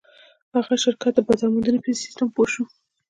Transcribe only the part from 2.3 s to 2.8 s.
پوه شو.